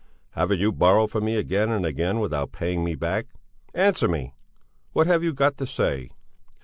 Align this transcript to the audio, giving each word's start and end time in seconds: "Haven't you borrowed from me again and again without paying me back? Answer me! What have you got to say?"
"Haven't 0.31 0.59
you 0.59 0.71
borrowed 0.71 1.11
from 1.11 1.25
me 1.25 1.35
again 1.35 1.69
and 1.69 1.85
again 1.85 2.19
without 2.19 2.51
paying 2.51 2.83
me 2.83 2.95
back? 2.95 3.27
Answer 3.75 4.07
me! 4.07 4.33
What 4.93 5.05
have 5.05 5.23
you 5.23 5.31
got 5.31 5.57
to 5.57 5.67
say?" 5.67 6.09